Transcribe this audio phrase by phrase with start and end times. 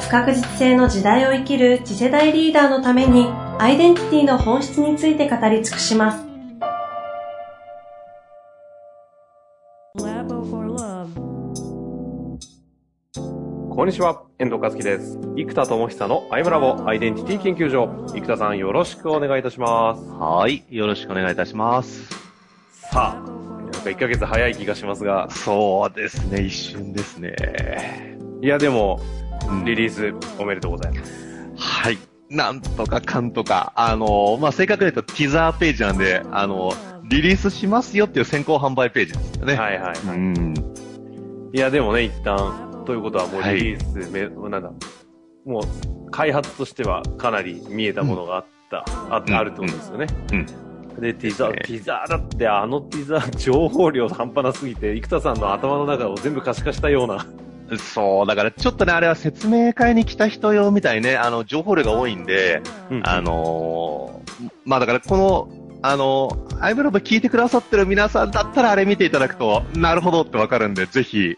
[0.00, 3.26] 不確実性の時代を生きる次世代リーダーのために
[3.58, 6.28] アイデンティティの本質について語り尽くします.
[13.78, 15.18] こんにちは、遠藤和樹です。
[15.36, 17.88] 生田智久のアイムラボアイデンティティ研究所。
[18.12, 20.02] 生田さんよろしくお願いいたします。
[20.10, 20.64] はい。
[20.68, 22.08] よろしくお願いいたします。
[22.72, 27.36] さあ、なんか1ヶ月早い気がしますが、そうですね、一瞬ですね。
[28.42, 29.27] いやでも、うん
[29.64, 31.28] リリースおめでとうございます。
[31.56, 31.98] はい。
[32.30, 36.72] なんとかかんとか、あの、まあ、正確に言うとティザーページなんで、あの、
[37.08, 39.54] リリースしますよっていう先行販売ページですよね。
[39.54, 40.18] はいはいはい。
[40.18, 40.54] うん。
[41.52, 44.70] いやでもね、一旦、ということはもうはいリリースめ、なんだ、
[45.46, 50.06] もう開発としてはかなり見えたものがあった、あうんあるってことですよね。
[50.32, 50.46] うん。
[51.00, 57.24] で、ティザー、ねティザーだってあのティザー情報量半端なすぎて、生田さんの頭の中を全部可視化したような。
[57.76, 62.62] そう、だからちょっとね、あれは説明会に来た人用みたいね、あの、情報量が多いんで、
[63.04, 65.48] あのーまあだからこの、
[65.82, 71.36] あのー、アイブロブ聞いてくださってる皆さんだったらあれ見ていただくと、なるほどってわかるんで、ぜひ、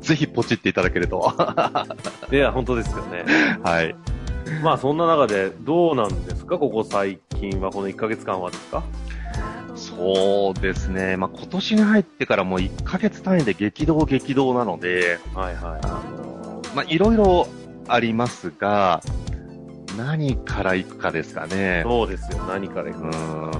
[0.00, 1.20] ぜひポチっていただけると。
[1.20, 1.86] は
[2.30, 3.24] いや、本当ですよね。
[3.82, 3.94] い。
[4.62, 6.58] まあそんな中でどうなんですか？
[6.58, 8.82] ここ最近は、この1ヶ月間はですか？
[9.82, 11.16] そうですね。
[11.16, 17.48] まあ今年に入ってからもう1ヶ月単位で激動激動なので、はいはあのーまあいろいろ
[17.88, 19.02] ありますが、
[19.98, 21.48] 何から行くかですかい。
[21.48, 21.82] ね。
[21.84, 22.38] そうですよ。
[22.48, 23.52] 何からいうくーん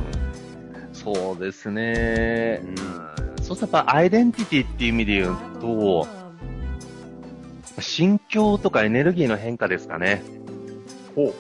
[0.92, 2.60] そうですね。
[2.64, 2.76] うん
[3.42, 6.06] そうするとやっぱアイデンティティっていう意味で言うと、
[7.80, 10.22] 心境とかエネルギーの変化ですかね。
[11.16, 11.34] ほう。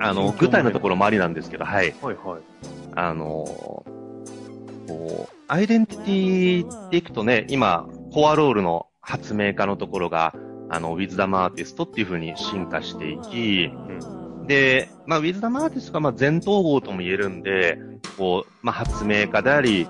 [0.00, 1.94] あの、具体のところもありなんですけど、はい。
[2.02, 2.40] はいはい。
[2.96, 3.84] あの、
[4.94, 10.34] こう、アイデンティティっていくとね、今、コアロールの発明家のところが、
[10.70, 14.46] あの、ウィズダムアーティストっていう風に進化していき、うん。
[14.46, 17.78] で、まあ、ウィズダムアーティストが、まあ、全統合とも言えるんで、
[18.16, 19.88] こう、まあ、発明家であり、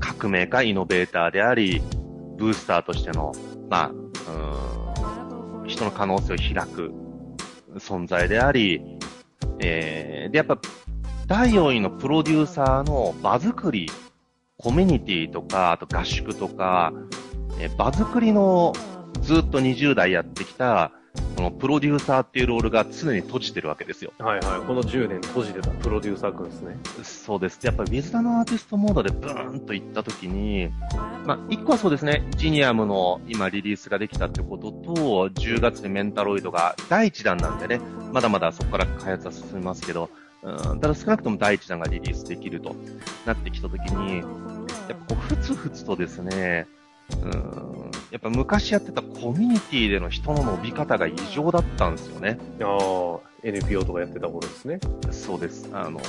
[0.00, 1.82] 革命家、イノベーターであり、
[2.38, 3.32] ブースターとしての、
[3.68, 6.92] まあ、うーん、人の可能性を開く
[7.76, 8.80] 存在であり、
[9.60, 10.58] えー、で、やっぱ、
[11.26, 13.90] 第4位のプロデューサーの場作り、
[14.58, 16.92] コミュニティとか、あと合宿とか、
[17.60, 18.74] えー場作りの
[19.22, 20.92] ずっと20代やってきた、
[21.36, 24.12] このプロデューサーっていうロールが常に閉じてるわけですよ。
[24.18, 24.66] はいはい。
[24.66, 26.76] この10年閉じてたプロデューサー君ですね。
[27.02, 27.58] そうです。
[27.62, 30.70] やっぱりウィズダムアーティストモードでブーンといったときに、
[31.26, 37.80] まあ、一個はそうですね、ジニアムの今リリースができたってことと、10月でメンタロイドが第1弾なんでね、
[38.12, 40.10] まだまだそこから開発は進みますけど、
[40.46, 42.76] うん、ただ少なくとも第1弾がリリースできると
[43.26, 44.26] なってきたときに、やっ
[44.88, 46.68] ぱこう、ふつふつとですね、
[47.22, 52.38] うん、やっぱ昔やってたコミュニティでの人の伸び方が異常だったんですよね。
[52.60, 54.78] ああ、NPO とかやってた頃ですね。
[55.10, 55.68] そうです。
[55.72, 56.00] あの、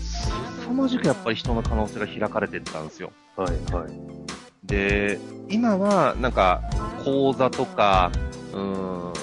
[0.00, 0.28] す
[0.64, 3.12] さまじくやっぱり人の可能性が開かれていったんですよ。
[3.36, 3.92] はいはい。
[4.64, 5.18] で、
[5.50, 6.62] 今はなんか
[7.04, 8.10] 講座とか、
[8.52, 9.13] うーん、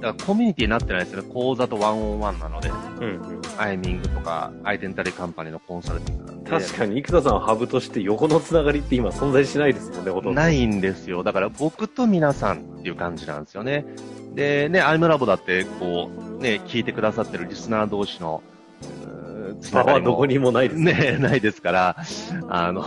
[0.00, 1.28] だからコミュニティになってないですよね。
[1.32, 3.42] 講座とワンオンワンなので、うんうん。
[3.58, 6.50] アイミングとか、アイデンタリーカンパニーのコンサルティングなんで。
[6.50, 10.40] 確かに、生田さんはハブとして横のつながりって今存在しないですもんね、ほとんど。
[10.40, 11.22] ないんですよ。
[11.22, 13.86] だから僕と皆さんっていう感じなんですよね。
[14.34, 18.42] で、ね、アイムラボだって、こう、ね、聞いてくださってるリスナー同士の、
[19.60, 21.96] 差はどこにもないですね、ないですから、
[22.48, 22.84] あの、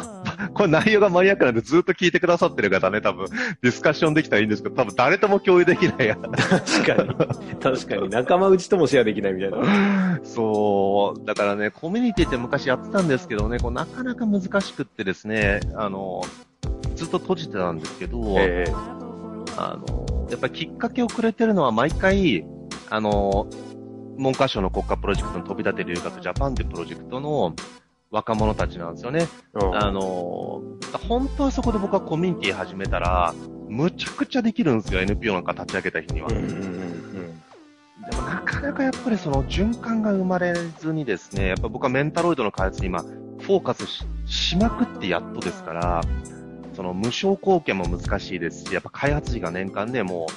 [0.53, 3.27] これ内容がマニアックなんでずっと聞いてくださってる方ね、多分、
[3.61, 6.15] ディスカッションできたらいいんですけど、多分誰とも共有できないや。
[6.15, 7.59] 確かに。
[7.59, 8.09] 確かに。
[8.09, 10.19] 仲間内ともシェアできないみたいな。
[10.23, 16.21] そう、だからね、コミュニティって昔やってたんですけどね、こうなかなか難しくってですね、あの、
[16.95, 18.99] ずっと閉じてたんですけど、ええ
[19.57, 22.45] あの、やっぱりきっかけをくれてるのは毎回、
[22.89, 23.47] あの、
[24.19, 27.55] 文科省の国家プロジェクトの飛び立て留学ジャパンっていうプロジェクトの
[28.11, 29.27] 若者たちなんですよね。
[29.53, 30.61] うんあの、
[31.07, 33.33] 本当はそこで僕はコミュニティ始めたら、
[33.69, 36.27] むちゃくちゃできるんですよ、NPO なんか立ち上げた日には。
[36.29, 36.99] うんうんうん
[38.09, 46.01] でもなかなかやっぱりその循環が生まれずにですね、やっぱ僕はメンタロイドの開発に今、フォーカスししまくってやっとですから、
[46.73, 50.27] その無償貢献も難しいですし、やっぱ開発費が年間でも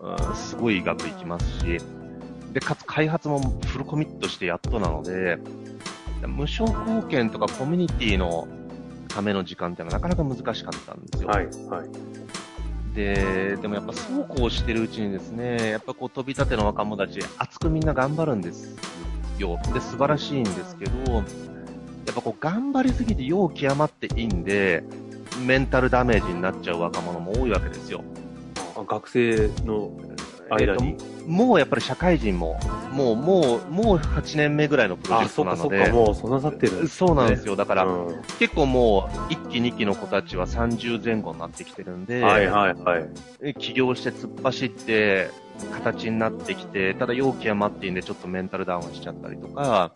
[0.00, 1.78] うんすごい額いきますし、
[2.52, 5.38] で、かつ開発もフルコミットしてやっとなので、
[6.26, 8.48] 無償貢献とかコミュニティの
[9.08, 11.28] ための時間っていうのはなかなか難しかったんですよ。
[11.28, 12.94] はい、はい。
[12.94, 18.76] で、でもやっぱそうこうしてるうちにですね、やっぱこう飛び立ての若者たち、熱くみんな頑張るんです
[19.38, 19.58] よ。
[19.72, 24.82] で、素晴らしいんですけど、やっぱこう頑張りすぎて容極まっていいんで、
[25.44, 28.02] メンタルダメージになっちゃう若者も多いわけですよ。
[28.76, 29.90] あ学生の
[30.50, 30.96] 間に？
[30.98, 32.58] えもうやっぱり社会人も、
[32.90, 37.54] もう、もう、もう8年目ぐらいのプロジェあ、クそっかそっか、トなので、もうそんな経ってるそうなんですよ。
[37.54, 43.08] だから、うん結構もう、1期2期の子たちは30前後になってきてるんで、はいはいはい。
[43.42, 45.30] え起業して突っ走って、
[45.72, 49.92] 形になってきて、ただ容器は待っていいんでちょっとメンタルダウンしちゃったりとか、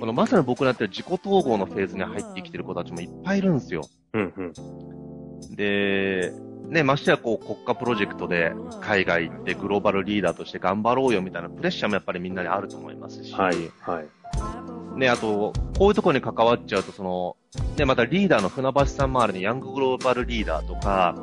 [0.00, 3.88] このまさに僕らって自己統合のフェーズに入ってきてる子たちもいっぱいいるんですよ。
[4.14, 5.54] うんうん。
[5.54, 6.32] で、
[6.70, 14.98] ね、ましてやこう国家プロジェクトで海外行ってグローバルリーダーとして頑張ろうよみたいなプレッシャーもやっぱりみんなにあると思いますし、はいはい。
[14.98, 17.36] ね、あと、こういうところに関わっちゃうと、その、
[17.76, 21.14] ね、またリーダーの船橋さん周りにヤンググローバルリーダーとか、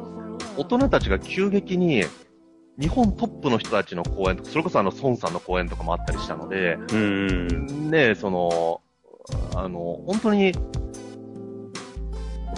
[0.58, 2.04] 大人たちが急激に、
[2.80, 7.02] 日本トップの人たちの講演とか、それこそあの、孫さんの講演とかもあったりしたので、うんう
[7.34, 7.92] ん。
[7.92, 8.82] ね、その、
[9.56, 10.54] あの、本当に、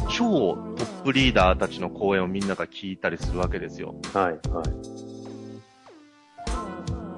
[0.09, 3.95] 超トップリーダーたちの講演をみんなが聞いたりするわけですよ。
[4.13, 4.67] はいはい。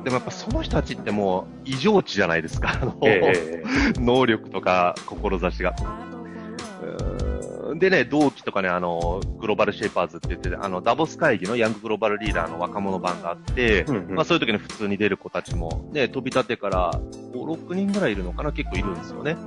[0.03, 2.79] でもやっぱその人たちってもう異常値じゃないですか。
[2.81, 3.63] あの、ええ
[3.99, 5.75] 能力とか志が。
[7.75, 19.37] でね、同期とかね、あの、グローバルシェイパーズって言って、あの、ダボス会議のヤンググローバルリーダーの若者版があって、うんうんまあそういう時に普通に出る子たちも、ね、飛び立てから5、6人ぐらいいるのかな結構いるんですよね。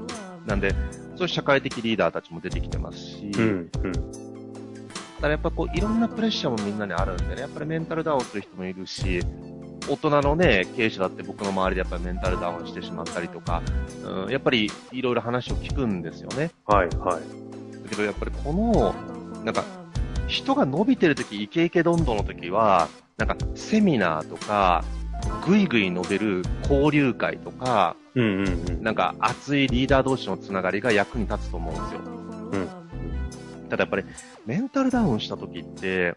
[0.46, 0.74] なんで、
[1.22, 3.92] そういう社会的リーダーたちも出てきてますし、うんうん。
[5.20, 9.20] だやっぱこう、いろんなプレッシャーもみんなにあるんでね、やっぱりメンタルダウンする人もいるし、
[9.88, 13.62] 大人のね、経営者だって僕の周りでやっぱりメンタルダウンしてしまったりとか、
[14.04, 16.50] うん、やっぱりいろいろ話を聞くんですよね。
[16.66, 17.82] はいはい。
[17.84, 18.92] だけどやっぱりこの、
[19.44, 19.64] なんか、
[20.26, 24.82] 人が伸びてるとき、イケイケどんどんのときは、なんか、セミナーとか、
[25.46, 28.82] ぐいぐい伸びる交流会とか、うんうんうん。
[28.82, 32.00] なんか熱いリーダー同士のつながりが役に立つと思うんですよ。
[33.72, 34.04] ただやっぱり、
[34.44, 36.14] メンタルダウンした時って、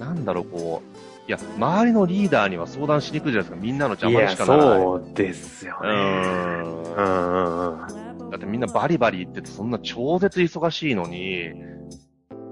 [0.00, 3.64] なんだろう、こう、いや、周りのリーダーには相談しにくいじゃないですか。
[3.64, 4.78] みんなの邪魔にしかならない。
[4.80, 5.92] そうですようね。
[5.92, 8.30] ーんうんうんうん。
[8.30, 11.52] だってみんなバリバリ言ってて、そんな超絶忙しいのに、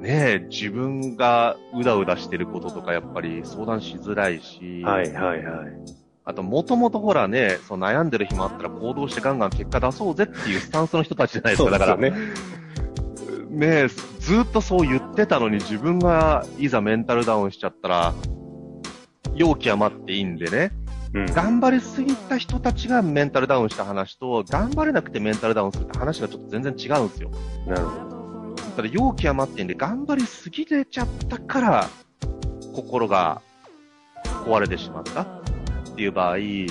[0.00, 5.97] ねえ、自分がうだうだしてることとかやっぱり相談しづらいし、はいはいはい。
[6.28, 11.70] あともともとほらね、そう悩んでる暇あったら行動してガンガン結果出そうぜっていうスタンスの人たちじゃないですか。
[11.70, 12.10] だから、ね。
[13.48, 18.14] ねえ、ずっとそう言ってたのに自分がいざメンタルダウンしちゃったら、
[19.36, 20.70] 容器余っていいんでね、
[21.14, 21.26] うん。
[21.32, 27.30] 頑張りすぎた人たちがメンタルダウンした話と、頑張れなくてメンタルダウンするって話がちょっと全然違うんですよ。
[27.66, 28.54] なるほど。
[28.76, 31.88] ただ容器余ってんで、頑張りすぎてちゃったから、
[32.74, 33.40] 心が
[34.44, 35.37] 壊れてしまった
[35.98, 36.64] っていう場合、うー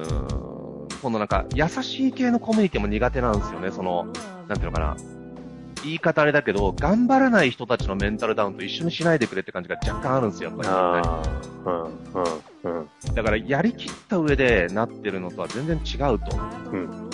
[0.00, 4.06] ん、今度なんか、優しい系のコミュニティも苦手なんですよね、その、
[4.48, 4.96] なんていうのかな。
[5.84, 11.08] 言い方あれだけど、頑張らない人たちのメンタルダウンと一緒にしないでくれって感じが若干あるんですよ、やっぱり、
[11.66, 11.84] うん
[12.64, 13.14] うんうん。
[13.14, 16.36] だから、やりきった上でなってるのとは全然違うと。
[16.72, 17.10] うん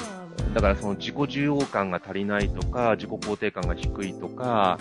[0.55, 4.79] だから、その自己重要感が足りないとか、自己肯定感が低いとか、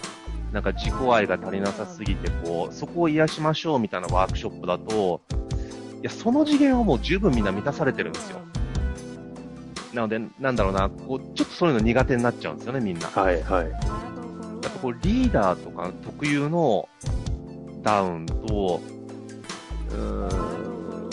[0.53, 5.42] なんか自己愛が足りなさすぎて、こう、そこを癒しましょうみたいなワークショップだと、い
[6.03, 8.39] や、その次元はもう十分みんな満たされてるんですよ。
[9.93, 13.07] なので、なんだろうな、こう、ちょっとそういうの苦手になっちゃうんですよね、みんな。
[13.07, 13.69] はいはい。
[13.69, 13.79] やっ
[14.62, 16.89] ぱこうリーダーとか特有の
[17.81, 18.81] ダウンと、
[19.89, 21.10] うーん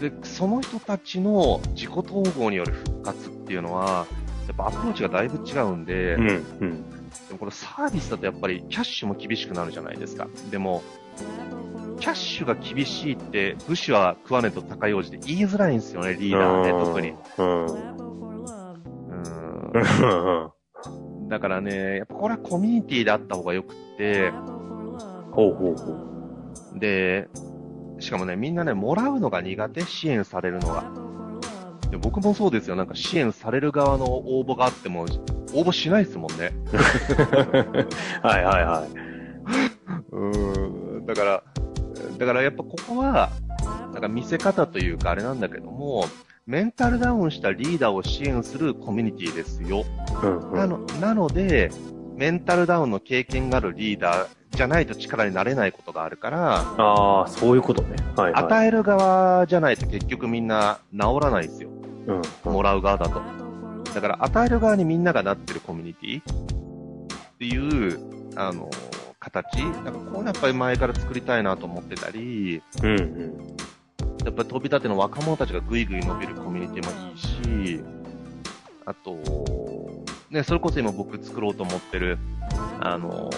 [0.00, 4.06] で、その人たちの自己統合による復活っていうのは、
[4.46, 6.28] やっぱアプローチがだいぶ違うんで、うん
[6.60, 6.90] うん。
[6.90, 10.28] でもこれサービスだとやっぱりキャッシュも厳しくなるじゃないですか。
[10.50, 10.82] でも、
[11.98, 17.14] キャッシュが厳しいって、武士は食わねえと高い王子で言いづらいんですよね、リーダーね、特に。
[17.38, 17.66] うん。
[17.66, 20.52] うーん
[21.28, 24.30] だからね、やっぱこれはコミュニティであった方がよくって、
[25.30, 25.96] ほうほうほ
[26.76, 26.78] う。
[26.78, 27.28] で、
[28.00, 30.84] しかもね、みんなね、もらうのが苦手、支援されるのが。
[31.90, 35.02] で僕もそうですよ、なんか支援される側の応募があっても、
[35.54, 36.52] 応募しないですもんね。
[38.22, 38.88] はいはいはい。
[40.12, 41.42] うーん、だから、
[42.22, 43.30] だからやっぱここは、
[43.92, 46.04] なんか見せ方というかあれなんだけども、
[46.46, 49.84] メンタルダウンしたリーダーを支援するコミュニティですよ。
[50.22, 50.54] うんうん。
[50.54, 51.72] なの、なので、
[52.14, 57.96] メンタルダウンの経験があるリーダーじゃないと力になれないことがあるから、ああ、そういうことね。
[58.14, 58.44] はい、はい。
[58.44, 61.70] 与える側じゃないと結局みんな治らないですよ。
[62.06, 62.52] うんうん。
[62.52, 63.20] もらう側だと。
[63.94, 67.98] だから与える側にみんながなってるコミュニティっていう、
[68.36, 68.70] あの、
[69.22, 73.56] 形なんかこういうのやっぱり前から作りたいなと思ってたり、うんうん。
[74.24, 77.80] やっぱり飛び立ての若者たちがぐいぐい伸びるコミュニティもいいし、
[78.84, 79.16] あと、
[80.30, 82.18] ね、それこそ今僕作ろうと思ってる、
[82.80, 83.30] あの、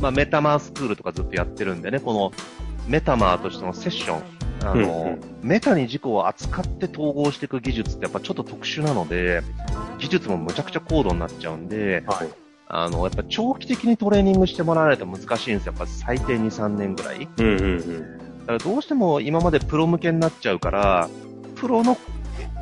[0.00, 2.32] まあ、メタマースクールとかずっとやってるんでね、この
[2.86, 4.22] メタマーとしてのセッション、
[4.62, 9.42] あの、うんうんメタに自己を扱って統合していく技術ってやっぱちょっと特殊なので、
[9.98, 12.41] 技術もむちゃくちゃ高度になっちゃうんで、はい。
[12.74, 15.74] あの、やっぱ長期的にトレーニングしてもらわないと難しいんですよ。
[15.76, 17.28] やっぱ最低2、3年ぐらい。
[17.36, 18.18] うんうんうん。
[18.40, 21.10] だからどうしても今までプロ向けになっちゃうから、
[21.54, 21.98] プロの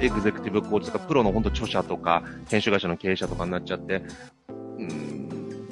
[0.00, 4.02] エグゼクティブコーチとか、プロの本当著者とか、編集会社の経営者とかになっちゃって、
[4.48, 5.68] うーん、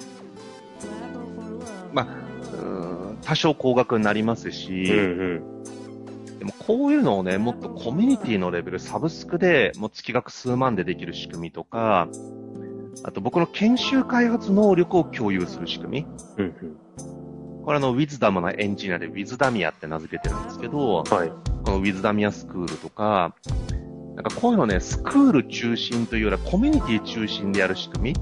[1.92, 2.04] まあ、
[2.64, 4.98] ん多少高額になりますし、うん
[6.28, 6.38] うん。
[6.38, 12.06] でもこういうのをね、もっとコミュニティのレベル、サブスクでもう月額数万でできる仕組みとか、
[13.04, 16.06] あと僕の研修開発能力を共有する仕組み。
[16.36, 17.64] うんうん。
[17.64, 21.28] これあの、ウィズダムなエンジニアでウィズダミアって名付けてるんですけど、はい。
[21.64, 23.34] このウィズダミアスクールとか、
[24.16, 28.14] なんかこういうのね、スクール中心というよりはコミュニティ中心でやる仕組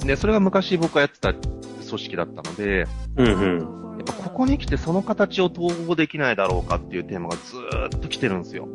[0.00, 0.06] み。
[0.06, 1.44] で、それが昔僕がやってた組
[1.82, 3.96] 織だったので、うんうん。
[3.96, 8.68] やっぱここに来てその形を統合できないだろうかっていうテーマがずーっと来てるんですよ。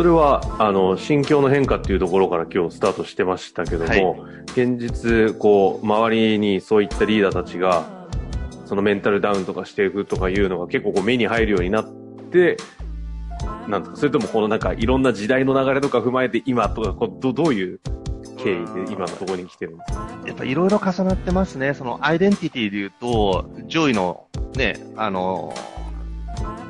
[0.00, 4.32] それは、あの、心境の変化っていうところから今日スタートしてましたけども、はい。
[4.46, 7.84] 現実、こう、周りにそういったリーダーたちが、
[8.64, 11.84] そのメンタルダウンとかしていくとかいうのが結構こう目に入るようになっ
[12.32, 12.56] て、
[13.68, 17.78] なんですかそれともこのなんかいろんな時代の流れとか踏まえて今とか、こうどどういう
[18.38, 20.22] 経緯で今のところに来てるんですか？
[20.26, 21.74] やっぱいろいろ重なってますね。
[21.74, 25.54] そのアイデンティティで言うと、上位のね、あの、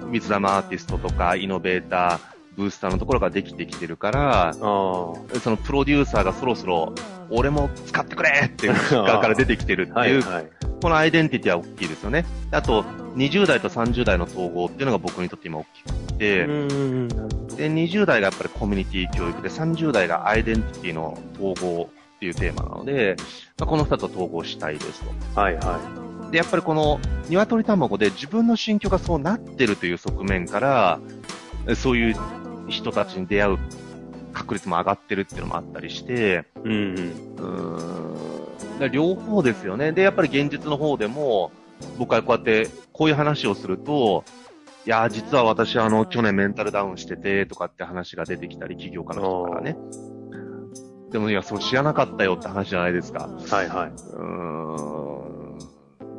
[0.08, 4.52] 水玉アーティストとかイノベーター、ブースターのところができてきてるから。
[4.54, 4.61] そ
[5.50, 6.95] のプロデューサーがそろそろ、
[7.30, 10.47] 俺も使ってくれっていう 側から出てきてるっていう、はいはい。
[10.83, 12.25] このアイデンティティは大きいですよね。
[12.50, 12.83] あと、
[13.16, 16.47] 20代と30代の統合っていうのが僕にとって今大きくて。
[16.47, 23.16] で、20代がやっぱりコミュニティ教育で、30代がアイデンティティの統合っていうテーマなので、
[23.59, 25.02] まあ、この2つを統合したいです
[25.35, 25.40] と。
[25.40, 25.78] はいは
[26.30, 31.00] で、やっぱりこの鶏卵で自分の心境がそうなってるという側面から、
[31.76, 32.16] そういう
[32.68, 33.58] 人たちに出会う
[34.32, 36.60] 確率も上がってるっていうのもあったりして、い。
[36.60, 36.72] うん
[37.38, 38.86] うん。
[38.86, 39.92] う両方ですよね。
[39.92, 41.52] で、やっぱり現実の方でも、
[41.98, 44.24] 僕はこうやって、こういう話をすると、
[44.86, 49.76] いやー、実は私、あの、去年メンタルダウンしてて、とかって話が出てきたり、起業家の人からね。
[51.10, 53.28] でも、いや、そう知らなかったよって話じゃないですか。
[53.28, 53.88] はいはい。
[53.88, 55.09] うーん。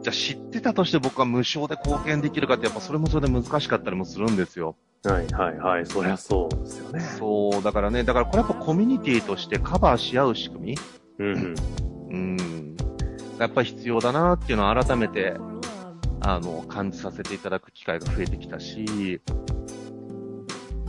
[0.01, 4.75] じゃあ知ってたとして僕は無償で貢献できるかって、やっぱそれもそれで難しかったりもするんですよ。
[5.03, 5.86] はいはいはい。
[5.86, 7.00] そりゃそうですよね。
[7.00, 10.77] そう、だからね、だからこれやっぱコミュニティとしてカバーし合う仕組み
[11.20, 11.55] うんうん。
[12.10, 12.77] うん。
[13.39, 15.36] やっぱり必要だなっていうのを改めて、
[16.22, 19.22] あの、感じさせていただく機会が増えてきたし、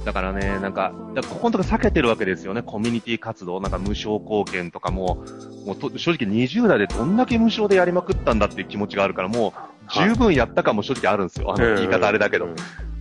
[0.05, 5.25] だからね、なんか、だからここのとこ避けてるわけですよね、コミュニティ活動、なんか無償貢献とかも、
[5.65, 11.55] もうと正直20代でどんだけ無償でやりまくったんだっていう気持ちがあるから、もう十分やったかも正直あるんですよ。
[11.55, 12.47] あの言い方あれだけど。
[12.47, 12.57] うん。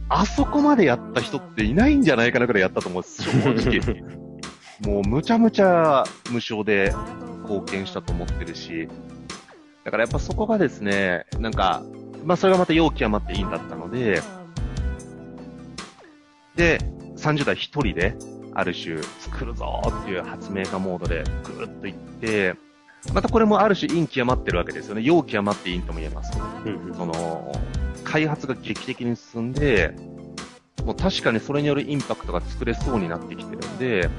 [0.10, 4.04] あそこまでやった人っていないんじゃないかなくらいやったと思うんですよ、正直。
[4.86, 6.94] もうむちゃむちゃ無償で
[7.44, 8.90] 貢献したと思ってるし、
[9.86, 11.82] だからやっぱそこがですね、なんか、
[12.26, 14.22] まあそれがまた容器余っていいんだったので、
[16.56, 16.80] で、
[17.18, 18.16] 30代一人で、
[18.54, 22.56] ある種、作るぞっていう発明家モードでぐるっといって、
[23.14, 25.02] またこれもある種陰極まってるわけですよね。
[25.02, 26.38] 陽極まって陰とも言えます。
[26.66, 27.52] うんうんその、
[28.04, 29.96] 開発が劇的に進んで、
[30.86, 34.10] もう確かにそれによるインパクトが作れそうになってきてるんで、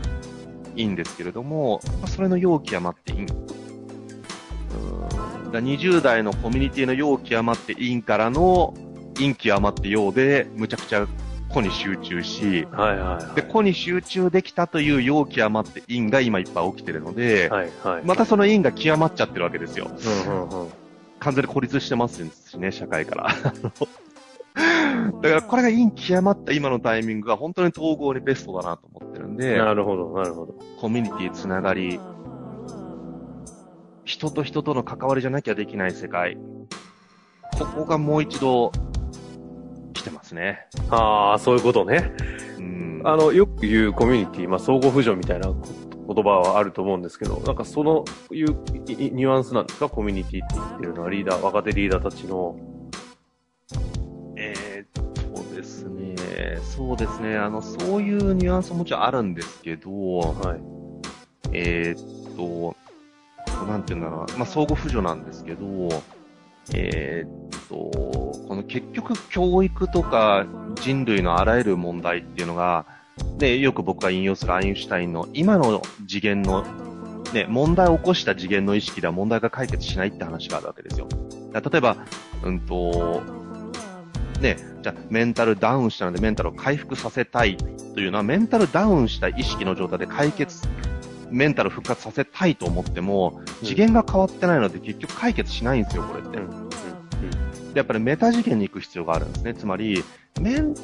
[0.74, 3.26] いいんですけれども、まあそれの陽極まってイン。
[3.26, 5.18] うーんだか
[5.52, 8.74] ら20代のコミュニティの陽極まって陰からの
[9.14, 11.06] 陰極まって陽で、むちゃくちゃ
[11.52, 13.34] 個に集中し、はいはいはい。
[13.36, 18.02] で、個に集中できたという陽極まって陰が今いっぱい起きてるので、はいはい。
[18.04, 19.90] またその陰が極まっちゃってるわけですよ。
[20.26, 20.70] うんうんうん。
[21.20, 23.28] 完全に孤立してますしね、社会から。
[25.22, 30.54] だからこれが陰極まった今のタイミングが本当に統合にベストだなと思ってるんで、なるほど、なるほど。
[30.80, 32.00] コミュニティつながり、
[34.04, 36.36] 人と人との関わりじゃなきゃできない世界。
[37.58, 38.72] ここがもう一度
[40.02, 40.66] 来てますね。
[40.90, 42.12] ああ、そういうことね。
[42.58, 43.02] うん。
[43.04, 45.56] あの、よく言うコミュニティ、まあ、相互扶助みたいなこ
[46.14, 48.48] 言葉はあると思うんですけど、なんかそのいう
[48.88, 49.88] いいニュアンスなんですか？
[49.88, 52.56] コミュニティって言ってるのはリーダー、若手リーダーたちの。
[54.36, 56.16] えー、そうですね。
[56.60, 57.36] そうですね。
[57.36, 60.60] あの、そういうニュアンスももちろんあるんですけど、はい。
[61.52, 62.76] えーっと、
[63.66, 65.88] なんていうんだろうな、まあ、相互扶助なんですけど、
[66.74, 72.86] えーっと、この結局教育とか人類のあらゆる問題っていうのが、
[73.38, 76.64] で、よく僕が引用するアインシュタインの今の次元の、
[77.32, 81.08] ね、問題を起こした次元の意識では問題が解決しないって話があるわけですよ。
[81.52, 81.96] 例えば、
[82.42, 83.22] うんと、
[84.40, 87.56] ね、じゃメンタルダウンしたのでメンタルを回復させたい
[87.94, 90.66] というのはメンタルダウンした意識の状態で解決、
[91.32, 96.38] メンタル復活させたいと思っても、次元が変わってないので結局解決しないんですよ、これって。
[96.38, 96.44] で
[97.74, 99.54] やっぱりメタ次元に行く必要があるんですね。
[99.54, 100.04] つまり、
[100.40, 100.74] メン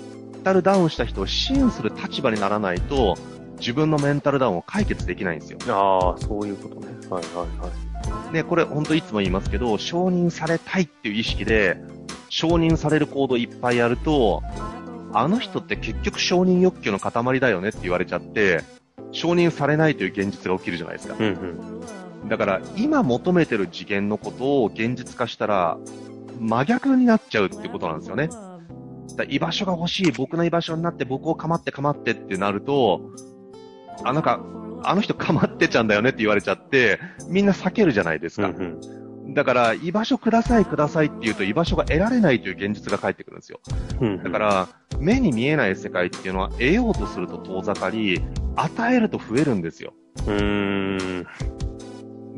[0.43, 3.17] タルダウンした人を支援する立場にならないと、
[3.59, 5.59] 自分のメンタルダウンを解決できないんですよ。
[5.69, 6.87] ああ、そういうことね。
[7.11, 8.33] はいはいはい。
[8.33, 11.77] ね、これ本当いつも言いますけど、承認されたいっていう意識で、
[12.29, 14.43] 承認される行動いっぱいやると、
[15.13, 18.63] あの人って結局承認欲求の塊だよねって言われちゃって、
[19.13, 21.17] 承認されないという現実が起きるじゃないですか。
[21.19, 21.27] うん
[22.23, 22.29] うん。
[22.29, 25.79] だから、今求めてる次元のことを現実化したら、
[26.41, 28.29] 真逆になっちゃうってことなんですよね。
[29.17, 33.11] だ居場所が欲しい、僕の居場所になって僕を構って構ってってなると、
[34.05, 34.41] あ、なんか、
[34.85, 38.49] あの人構ってちゃうんだよねって言われちゃって、みんな避けるじゃないですか。
[38.49, 38.57] うん
[39.27, 39.35] うん。
[39.35, 43.61] だから、居場所くださいくださいって言うと居場所が得られないという現実が返ってくるんですよ。
[44.01, 44.69] うんだか、ら、
[45.01, 48.23] 目に見えない世界っていうのは得ようとすると遠ざかり、
[48.61, 49.95] 与えると増えるんですよ。
[50.27, 51.27] うーん。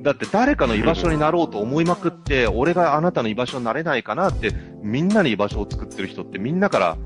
[0.03, 6.99] だって誰かの居場所になろうと思いまくって、俺があなたの居場所になれないかなって、みんなに居場所を作ってる人ってみんなから、ん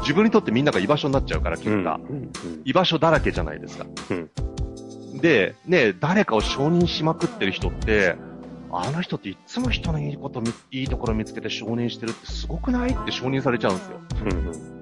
[0.00, 1.84] 自分にとってみんなが居場所になっちゃうから、結うん。
[1.84, 2.00] 果。
[2.08, 2.30] うん
[2.64, 3.86] 居場所だらけじゃないですか。
[5.20, 8.14] で、ね、誰かを承認しまくってる人って、
[8.70, 12.90] あの人っていつも人のいいことみ、いいところ見つけて承認してるってすごくない？
[12.90, 14.00] って承認されちゃうんですよ。
[14.24, 14.77] うん。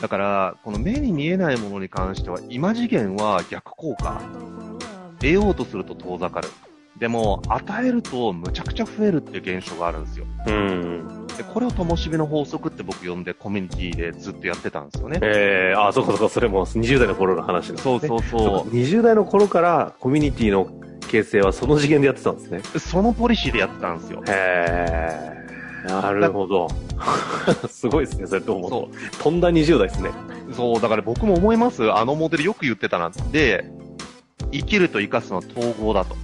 [0.00, 4.20] んだから、この目に見えないものに関しては、今次元は逆効果。
[5.18, 6.48] 得ようとすると遠ざかる。
[6.98, 10.26] でも、与えるとむちゃくちゃ増えるっていう現象があるんですよ。
[10.46, 11.26] うん。
[11.36, 15.18] で、これを灯火の法則って僕呼んでコミュニティでずっとやってたんですよね。
[15.22, 17.98] ええー、あ、そうかそうか、それも20代の頃の話なんですね。
[18.00, 20.70] そうそうそうそ20代の頃からコミュニティの
[21.08, 22.60] 形成はその次元でやってたんですね。
[22.74, 22.78] う。
[22.78, 24.22] そのポリシーでやってたんですよ。
[24.26, 25.39] へえ。
[25.86, 26.68] なるほど。
[27.68, 29.22] すごいですね、それと思うそと。
[29.24, 30.10] 飛んだ20代ですね。
[30.52, 31.90] そう、だから僕も思います。
[31.92, 33.10] あのモデルよく言ってたな。
[33.32, 33.70] で、
[34.52, 36.16] 生きると生かすのは統合だと。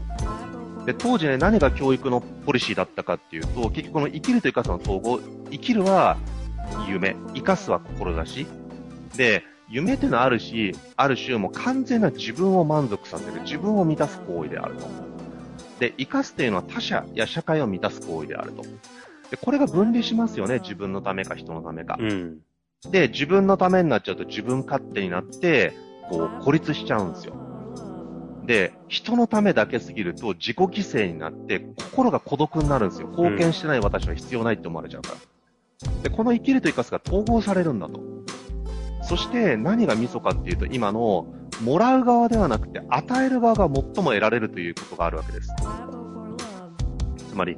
[0.84, 6.16] で、当時ね、何が教育のポリシーだったかっていうと、結局この生きると生かすの統合、生きるは
[6.88, 8.46] 夢、生かすは志。
[9.16, 14.86] で、夢っていうのはあるし、ある種もう完全な自分を満足させる、自分を満たす行為であると。
[15.80, 18.62] で、生かすというのは他者や社会を満たす行為であると。
[19.30, 21.96] で、これが分離しますよね、自分のためか人のためか。
[21.98, 22.38] うん。
[22.90, 25.72] で、自分のためになっちゃうと自分勝手になって、
[26.10, 27.34] こう、孤立しちゃうんですよ。
[28.44, 33.08] で、人のためだけすぎると自己犠牲になって、心が孤独になるんですよ。
[33.08, 36.02] 貢献してない私は必要ないって思われちゃうから。
[36.02, 38.00] で、この生きると生かすが統合されるんだと。
[39.02, 41.26] そして何がミソかっていうと、今の、
[41.62, 45.48] もらう側ではなくて、与える側が最も得られるということがあるわけです。
[47.30, 47.56] つまり、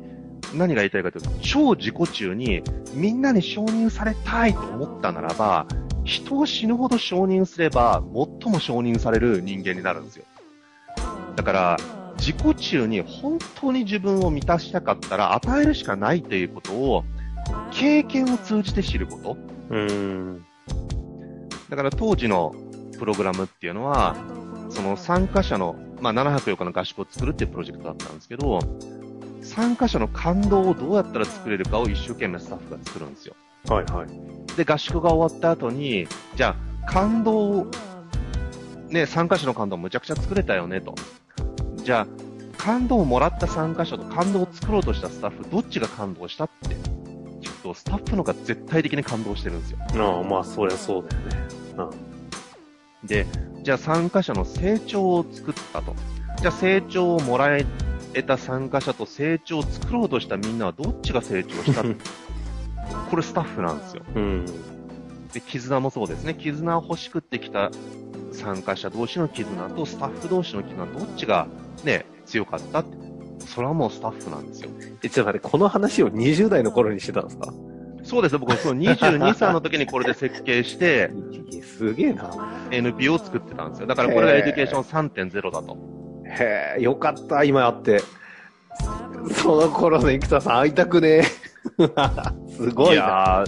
[0.55, 2.63] 何が言いたいかというと、超自己中に
[2.95, 5.67] みんなに承認されたいと思ったならば、
[6.05, 8.03] 人を死ぬほど承認すれば、
[8.43, 10.25] 最も承認される人間になるんですよ。
[11.37, 11.77] だから、
[12.17, 17.05] 自己中に本当に自分を満たしたかったら与えるしかないということを、
[17.71, 19.37] 経験を通じて知ること。
[19.71, 20.45] うーん。
[21.69, 22.55] だから当時の
[22.99, 24.17] プログラムっていうのは、
[24.71, 28.59] その参加者の、まあ、7泊4日の合宿を作るっていうプロジェクトだったんですけど、
[29.43, 33.35] 参加者の感動をどうやったら作れるかを一生懸命スタッフが作るんですよ。
[33.69, 34.57] はいはい。
[34.57, 37.67] で、合宿が終わった後に、じゃあ、感動を、
[38.89, 40.95] ね、参加者の感動むちゃくちゃ作れたよねと。
[41.77, 42.07] じゃあ、
[42.57, 46.69] 感動をもらった参加者と感動を作ろうとしたスタッフ、どっちが感動したって。
[46.71, 49.79] ちょっとスタッフの方が絶対的に感動してるんですよ。
[49.81, 51.97] ああ、まあ、そりゃそうだよね。
[53.05, 53.27] で、
[53.63, 55.95] じゃあ参加者の成長を作ったと。
[56.41, 57.65] じゃあ成長をもらえ
[58.23, 61.83] た参加者と成長を作ろうとしたみんなはどっちが成長した？
[63.11, 64.03] これスタッフなんですよ。
[64.15, 64.47] うん。
[65.33, 66.35] で、絆もそうですね。
[66.35, 67.71] 絆を欲しくってきた
[68.33, 71.47] 参加者同士の絆とスタッフ同士の絆、どっちが
[71.85, 72.81] ね、強かった？
[72.81, 72.97] って。
[73.47, 74.71] それはもうスタッフなんですよ。
[75.03, 77.53] え、ちょっと待って、この話を20代の頃にしてたんですか？
[78.05, 78.39] そうですね。
[78.39, 81.11] 僕、その22歳の時にこれで設計して、
[81.63, 82.31] すげえな。
[82.71, 83.87] NPO を作ってたんですよ。
[83.87, 85.77] だからこれが Education 3.0だと。
[86.29, 88.03] へえ、よかった、今あって。
[89.43, 91.23] その頃の生田さん会いたくねえ。
[92.51, 93.03] すごいな。
[93.03, 93.45] や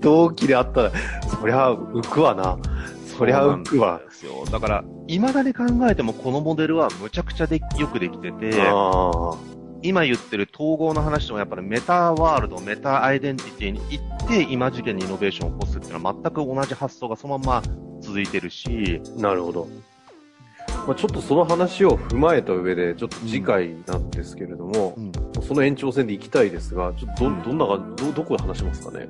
[0.00, 0.92] 同期で会ったら、
[1.40, 2.58] そりゃ浮くわな。
[3.06, 4.00] そりゃ浮くわ。
[4.04, 4.44] ですよ。
[4.50, 9.34] だから、未だに考えてもこのモデルはむちゃくちゃでよくできてて、あ
[9.82, 17.62] 今言ってる統合の話でもやっぱり meta world、 meta identity に行って高次元にイノベーションを起こすっていうのは全く同じ発想がそのまま
[18.00, 19.68] 続いてるし、あ、なるほど。
[20.86, 29.08] まあ、ちょっとその話を踏まえた上で、ちょっと次回なんですけれども、うんその延長戦で行きたいですが、ちょっとど、どんなが、ど、どこで話しますかね？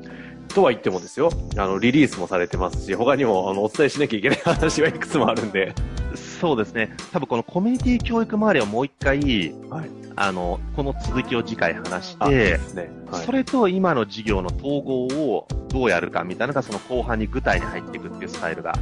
[0.48, 5.74] とは言ってもですよ、あの、リリースもされてますし、他にも、あの、お伝えしなきゃいけない話はいくつもあるんで、
[6.14, 6.96] そうですね。
[7.12, 9.20] 多分このコミュニティ教育周りをもう一回、
[9.68, 12.82] はいあの、この続きを次回話して、すね。
[13.10, 18.72] はいそれと今の授業の統合をどうやるかみたいなのがその後半に具体に入っていくっていうスタイルが。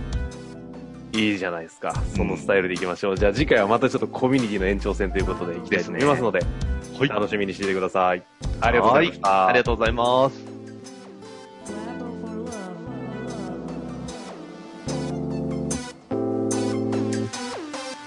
[1.12, 1.92] いいじゃないですか。
[2.14, 3.16] そのスタイルでいきましょう。
[3.16, 8.22] じゃあ次回はまたちょっとコミュニティの延長戦ということでいきたいと思いますので、はい楽しみにしていてください。
[8.60, 9.28] ありがとうございました。
[9.28, 10.49] はありがとうございます。